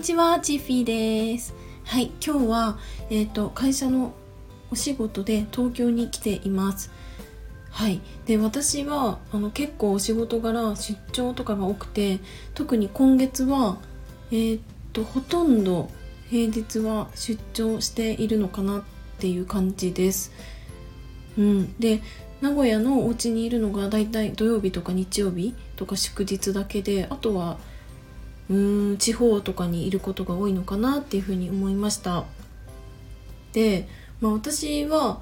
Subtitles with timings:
[0.00, 1.54] にちは、チッフィーです。
[1.84, 2.78] はい、今日は、
[3.10, 4.14] えっ、ー、と、会社の
[4.70, 6.90] お仕事で東京に来ています。
[7.68, 12.18] はい、で私はあの結構お仕事柄出張とかが多くて
[12.54, 13.76] 特に今月は、
[14.30, 14.62] えー、っ
[14.94, 15.90] とほとんど
[16.30, 18.82] 平日は出張しているのかなっ
[19.18, 20.32] ていう感じです。
[21.36, 22.00] うん、で
[22.40, 27.58] 名古屋のお家にいるのがだいたい土曜日とか日曜日とか祝日だけであとは
[28.50, 32.24] うーん地方とかにいることが多いのかなっていうふうに思いました。
[33.52, 33.88] で、
[34.20, 35.20] まあ、私は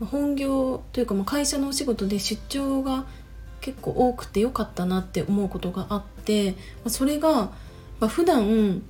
[0.00, 3.06] 本業というかま会社のお仕事で出張が
[3.60, 6.54] 結構多くてよかったなって思うことがあって
[6.86, 7.50] それが、
[7.98, 8.82] ま、普段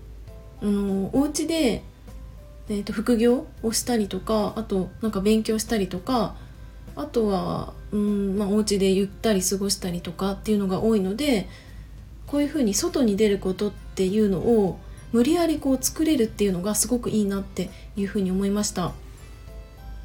[0.60, 1.82] あのお家で、
[2.68, 6.34] えー、と副業をしたりとかあとなんか勉強したりとか
[6.94, 11.48] あとはうん、まあ、お家でゆったり過ごしたりとかっていうのが多いので
[12.30, 14.78] こういうふうに外に出ることっていうのを
[15.12, 18.92] 無理やりこう作れるっていうのがすごくいいなっていうふうに思いました。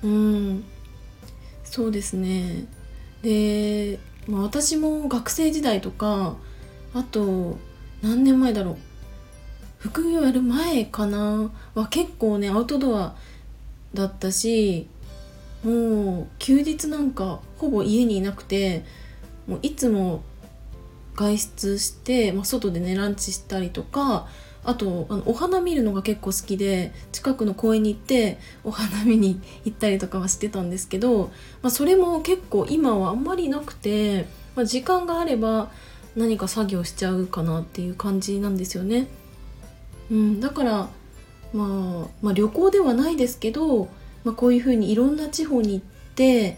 [0.03, 0.64] うん。
[1.64, 2.66] そうですね。
[3.22, 6.36] で、まあ、私も学生時代とか
[6.94, 7.58] あと
[8.02, 8.78] 何年前だろう。
[9.80, 11.52] 副業やる前かな。
[11.76, 13.16] は結構ねアウトドア
[13.94, 14.88] だったし
[15.64, 18.86] もう休日なんかほぼ家にいなくて
[19.48, 20.23] もういつも
[21.16, 24.28] 外出して、まあ、外でねランチしたりとか
[24.64, 35.70] あとあのお花見るのが結構好きで近くの公園に行ってお花見に行ったりとかはしてたんですけど、まあ、それも結構今はあんまりなくて、まあ、時間があれば
[36.16, 39.08] 何か作業しちゃうかなっていう感じなんですよね。
[40.11, 40.89] うん、だから、
[41.53, 43.89] まあ、まあ旅行ではないですけど、
[44.23, 46.58] まあ、こういうふうにいろんな地方に行って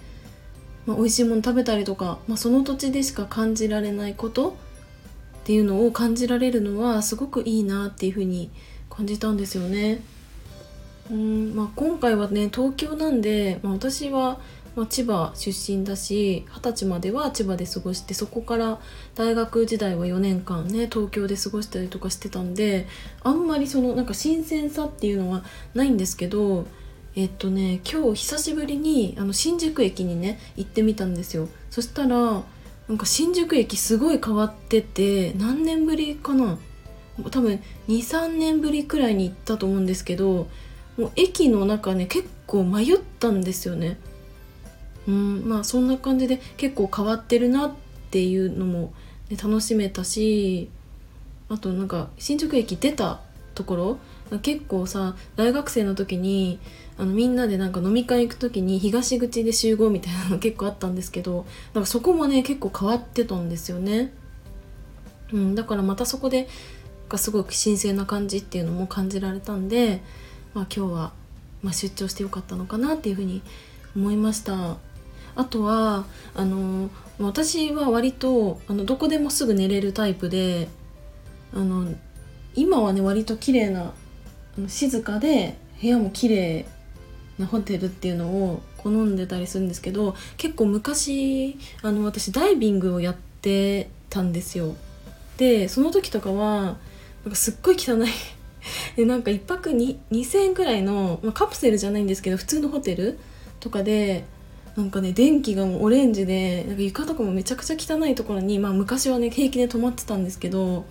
[0.85, 4.53] まあ、美味しいもの食べたりとか、まあ、その土地でしか感じられないことっ
[5.45, 8.49] ていうのを感じられるのはすごくいいなっていうふうに
[8.89, 10.01] 感じたんですよね。
[11.11, 14.39] うんまあ、今回はね東京なんで、まあ、私は、
[14.75, 18.79] ま、千葉出身だし二十歳までは千葉で過ごしてそこから
[19.13, 22.87] 大学時代は4年間ね東京で過ごしたりとかしてたんで
[23.21, 25.43] あんまりそのなんか新鮮さっていうのは
[25.75, 26.65] ないんですけど
[27.15, 31.47] えっとね今日久しぶりにあの新宿駅にね行ってみたんですよ。
[31.69, 32.43] そしたら
[32.87, 36.57] なんか新宿駅すごい変わってて何年ぶりかな？
[37.31, 40.47] 多分23年ぶりくらいに行ったと思うんですけど
[40.97, 43.97] もう駅の中ね結構迷ったんですよね。
[45.07, 47.73] うんまあそんな感じで結構変わってるなっ
[48.11, 48.93] ていうのも、
[49.29, 50.69] ね、楽しめたし
[51.47, 53.21] あとなんか新宿駅出た
[53.55, 53.75] とこ
[54.31, 54.39] ろ？
[54.41, 56.59] 結構さ大学生の時に
[56.97, 64.13] あのみんなでなんか飲み会行く時に東口で集合みたいなの 結構あったんですけどなんかそこもね結構変わってたんですよね。
[65.33, 66.47] うん、だからまたそこで
[67.09, 70.01] がすごく神聖な感じっていうのも感じられたんで、
[70.53, 71.13] まあ、今日は、
[71.61, 73.41] まあ、出張してよかったのかなっていうふうに
[73.95, 74.77] 思いました。
[75.35, 76.89] あとはあの
[77.19, 80.69] 私は割とあのどこでもすぐ寝れるタイプで
[81.53, 81.93] あの
[82.55, 83.93] 今はね割と綺麗な
[84.67, 86.65] 静かで部屋も綺麗
[87.37, 94.75] なホテルっていうのを好んでたりするんですけど結構昔あの私ダイビングをやってたんですよ。
[95.37, 96.77] でその時とかは
[97.23, 98.07] なんかすっごい汚い。
[98.95, 103.19] でなんか1泊に2000円くらいの、まあ、カプセルじゃないんですけど普通のホテル
[103.59, 104.25] とかで
[104.75, 110.85] なんかね電気がもうオレンジでなんか床とかもめちゃくちゃ汚いところに、まあ、昔はね平気で泊まってたんですけど、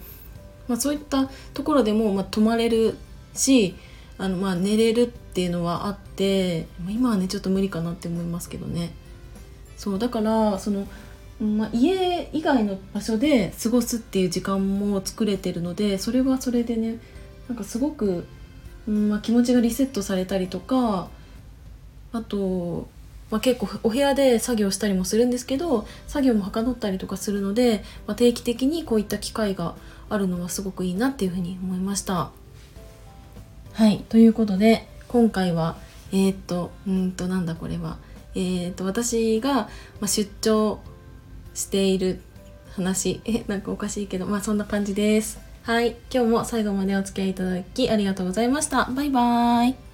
[0.69, 2.97] まあ、そういったところでも、まあ、泊まれる
[3.35, 3.77] し
[4.17, 8.93] あのまあ寝れるっていうのはあって今はねちょっと無理かなって思いますけどね。
[9.77, 10.87] そうだからその、
[11.41, 16.99] まあ、家以外の場所で過ごすっていう時間も作れてるのでそれはそれでね
[17.49, 18.27] なんかすごく、
[18.87, 21.09] うんまあ、気持ちがリセットされたりとか
[22.13, 22.87] あと、
[23.31, 29.75] まあ、結構お部屋で作業したりもするんですけど作業もはかどったりとかするので、まあ、定期的にこういった機会が
[30.09, 32.31] あるのはすごくいいなっていうふうに思いました。
[33.72, 35.77] はい、ということで今回は
[36.13, 37.98] えー、っとうんとなんだこれは。
[38.37, 39.69] えー、っと私が、
[40.01, 40.81] ま出張
[41.54, 42.21] している
[42.72, 43.21] 話。
[43.27, 45.39] えなんかおかしいけどまあそんな感じです。
[45.63, 45.97] はい。
[46.13, 48.84] 今日も最後までお付き合いいただきありがとうございました。
[48.84, 49.94] バイバーイ